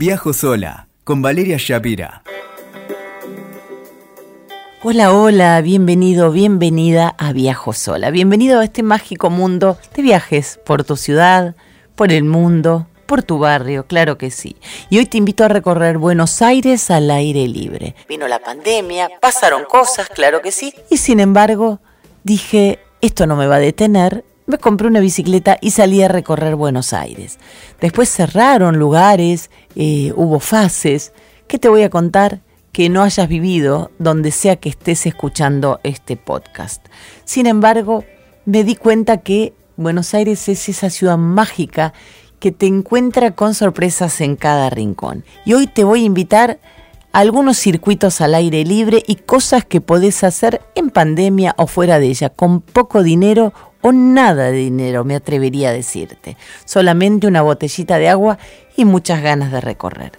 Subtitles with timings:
[0.00, 2.22] Viajo sola con Valeria Shapira.
[4.84, 8.10] Hola, hola, bienvenido, bienvenida a Viajo sola.
[8.10, 11.56] Bienvenido a este mágico mundo de viajes por tu ciudad,
[11.96, 14.54] por el mundo, por tu barrio, claro que sí.
[14.88, 17.96] Y hoy te invito a recorrer Buenos Aires al aire libre.
[18.08, 20.72] Vino la pandemia, pasaron cosas, claro que sí.
[20.90, 21.80] Y sin embargo,
[22.22, 26.56] dije, esto no me va a detener me compré una bicicleta y salí a recorrer
[26.56, 27.38] Buenos Aires.
[27.82, 31.12] Después cerraron lugares, eh, hubo fases.
[31.46, 32.40] ¿Qué te voy a contar
[32.72, 36.82] que no hayas vivido donde sea que estés escuchando este podcast?
[37.26, 38.04] Sin embargo,
[38.46, 41.92] me di cuenta que Buenos Aires es esa ciudad mágica
[42.40, 45.24] que te encuentra con sorpresas en cada rincón.
[45.44, 46.58] Y hoy te voy a invitar
[47.12, 51.98] a algunos circuitos al aire libre y cosas que podés hacer en pandemia o fuera
[51.98, 56.36] de ella, con poco dinero o nada de dinero, me atrevería a decirte.
[56.64, 58.38] Solamente una botellita de agua
[58.76, 60.12] y muchas ganas de recorrer.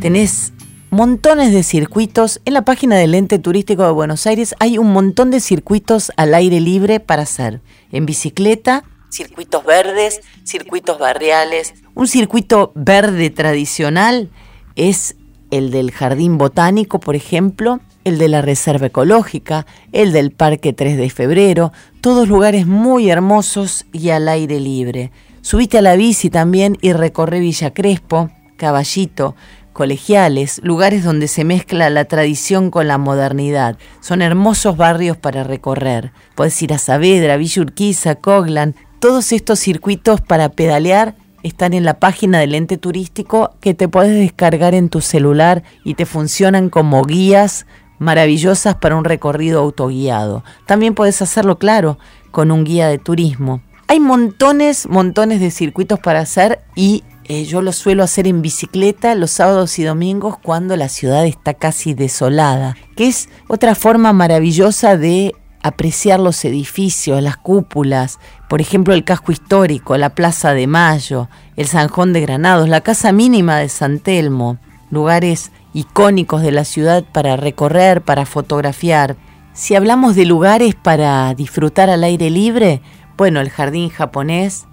[0.00, 0.52] Tenés
[0.90, 2.40] montones de circuitos.
[2.44, 6.34] En la página del ente turístico de Buenos Aires hay un montón de circuitos al
[6.34, 7.60] aire libre para hacer.
[7.90, 11.74] En bicicleta, circuitos verdes, circuitos barriales.
[11.94, 14.30] Un circuito verde tradicional
[14.74, 15.16] es
[15.56, 20.96] el del Jardín Botánico, por ejemplo, el de la Reserva Ecológica, el del Parque 3
[20.96, 25.10] de Febrero, todos lugares muy hermosos y al aire libre.
[25.40, 29.34] Subiste a la bici también y recorre Villa Crespo, Caballito,
[29.72, 33.76] colegiales, lugares donde se mezcla la tradición con la modernidad.
[34.00, 36.12] Son hermosos barrios para recorrer.
[36.34, 41.98] Puedes ir a Saavedra, Villa Urquiza, Coglan, todos estos circuitos para pedalear están en la
[41.98, 47.02] página del ente turístico que te puedes descargar en tu celular y te funcionan como
[47.04, 47.66] guías
[47.98, 50.44] maravillosas para un recorrido autoguiado.
[50.66, 51.98] También puedes hacerlo, claro,
[52.30, 53.62] con un guía de turismo.
[53.88, 59.14] Hay montones, montones de circuitos para hacer y eh, yo lo suelo hacer en bicicleta
[59.14, 64.96] los sábados y domingos cuando la ciudad está casi desolada, que es otra forma maravillosa
[64.96, 65.34] de
[65.66, 68.18] apreciar los edificios, las cúpulas,
[68.48, 73.12] por ejemplo el casco histórico, la Plaza de Mayo, el Sanjón de Granados, la Casa
[73.12, 74.58] Mínima de San Telmo,
[74.90, 79.16] lugares icónicos de la ciudad para recorrer, para fotografiar.
[79.52, 82.80] Si hablamos de lugares para disfrutar al aire libre,
[83.16, 84.66] bueno, el jardín japonés,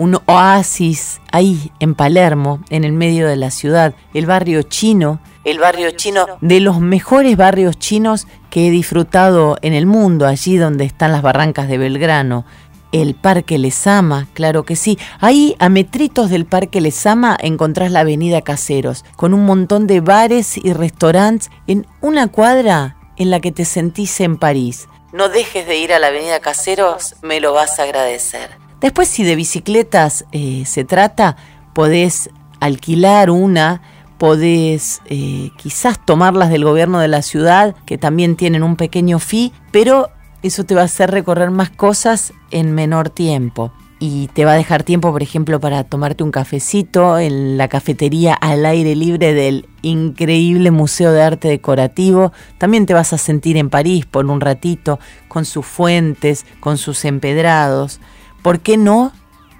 [0.00, 5.58] un oasis ahí en Palermo, en el medio de la ciudad, el barrio chino, el
[5.58, 10.86] barrio chino de los mejores barrios chinos que he disfrutado en el mundo, allí donde
[10.86, 12.46] están las barrancas de Belgrano,
[12.92, 14.98] el Parque Lesama, claro que sí.
[15.20, 20.56] Ahí, a metritos del Parque Lesama, encontrás la Avenida Caseros, con un montón de bares
[20.56, 24.88] y restaurantes en una cuadra en la que te sentís en París.
[25.12, 28.69] No dejes de ir a la Avenida Caseros, me lo vas a agradecer.
[28.80, 31.36] Después, si de bicicletas eh, se trata,
[31.74, 32.30] podés
[32.60, 33.82] alquilar una,
[34.18, 39.52] podés eh, quizás tomarlas del gobierno de la ciudad, que también tienen un pequeño fee,
[39.70, 40.10] pero
[40.42, 43.72] eso te va a hacer recorrer más cosas en menor tiempo.
[44.02, 48.32] Y te va a dejar tiempo, por ejemplo, para tomarte un cafecito en la cafetería
[48.32, 52.32] al aire libre del increíble Museo de Arte Decorativo.
[52.56, 54.98] También te vas a sentir en París por un ratito,
[55.28, 58.00] con sus fuentes, con sus empedrados.
[58.42, 59.12] ¿Por qué no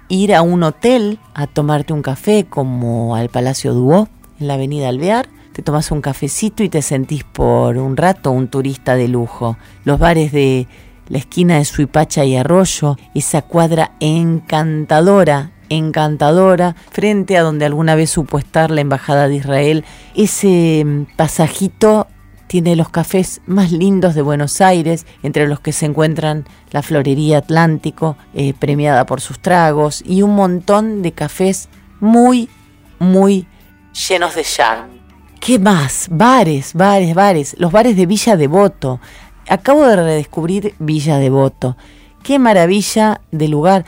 [0.07, 4.09] ir a un hotel a tomarte un café como al Palacio Duo
[4.39, 5.29] en la Avenida Alvear?
[5.53, 9.57] Te tomas un cafecito y te sentís por un rato un turista de lujo.
[9.83, 10.67] Los bares de
[11.09, 18.11] la esquina de Suipacha y Arroyo, esa cuadra encantadora, encantadora, frente a donde alguna vez
[18.11, 22.07] supo estar la Embajada de Israel, ese mm, pasajito
[22.51, 27.37] tiene los cafés más lindos de Buenos Aires, entre los que se encuentran la Florería
[27.37, 31.69] Atlántico, eh, premiada por sus tragos, y un montón de cafés
[32.01, 32.49] muy,
[32.99, 33.47] muy
[34.09, 34.99] llenos de charme.
[35.39, 36.09] ¿Qué más?
[36.11, 37.55] Bares, bares, bares.
[37.57, 38.99] Los bares de Villa Devoto.
[39.47, 41.77] Acabo de redescubrir Villa Devoto.
[42.21, 43.85] Qué maravilla de lugar.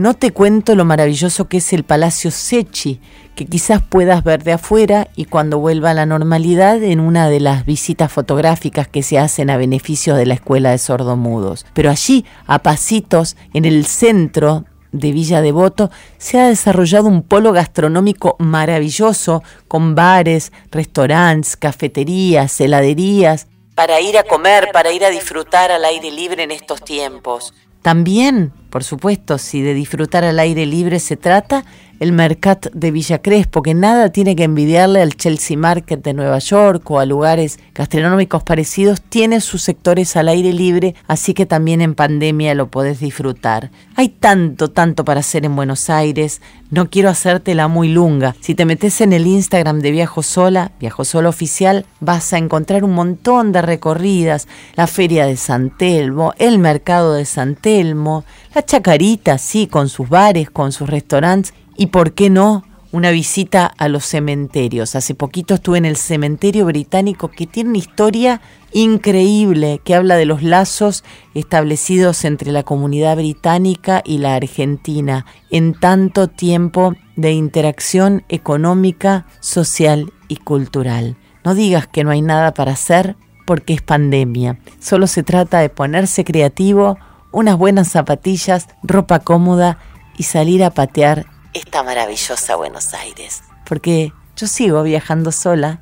[0.00, 3.02] No te cuento lo maravilloso que es el Palacio Sechi,
[3.34, 7.38] que quizás puedas ver de afuera y cuando vuelva a la normalidad en una de
[7.38, 11.66] las visitas fotográficas que se hacen a beneficio de la Escuela de Sordomudos.
[11.74, 17.52] Pero allí, a pasitos, en el centro de Villa Devoto, se ha desarrollado un polo
[17.52, 25.70] gastronómico maravilloso con bares, restaurantes, cafeterías, heladerías, para ir a comer, para ir a disfrutar
[25.70, 27.52] al aire libre en estos tiempos.
[27.82, 31.64] También, por supuesto, si de disfrutar al aire libre se trata,
[32.00, 36.38] el Mercat de Villa Crespo, que nada tiene que envidiarle al Chelsea Market de Nueva
[36.38, 41.82] York o a lugares gastronómicos parecidos, tiene sus sectores al aire libre, así que también
[41.82, 43.70] en pandemia lo podés disfrutar.
[43.96, 48.34] Hay tanto, tanto para hacer en Buenos Aires, no quiero hacértela muy lunga.
[48.40, 52.82] Si te metes en el Instagram de Viajo Sola, Viajo Sola Oficial, vas a encontrar
[52.82, 58.24] un montón de recorridas, la feria de San Telmo, el mercado de San Telmo,
[58.54, 63.72] la chacarita, sí, con sus bares, con sus restaurantes y, ¿por qué no?, una visita
[63.78, 64.96] a los cementerios.
[64.96, 68.40] Hace poquito estuve en el cementerio británico que tiene una historia
[68.72, 75.74] increíble que habla de los lazos establecidos entre la comunidad británica y la argentina en
[75.74, 81.16] tanto tiempo de interacción económica, social y cultural.
[81.44, 83.16] No digas que no hay nada para hacer
[83.46, 84.58] porque es pandemia.
[84.78, 86.98] Solo se trata de ponerse creativo,
[87.32, 89.78] unas buenas zapatillas, ropa cómoda
[90.16, 93.42] y salir a patear esta maravillosa Buenos Aires.
[93.66, 95.80] Porque yo sigo viajando sola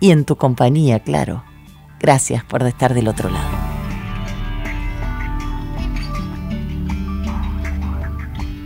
[0.00, 1.44] y en tu compañía, claro.
[1.98, 3.48] Gracias por estar del otro lado.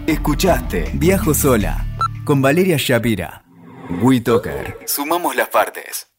[0.07, 1.87] Escuchaste Viajo Sola
[2.25, 3.45] con Valeria Shapira.
[4.03, 4.79] WeToker.
[4.87, 6.12] Sumamos las partes.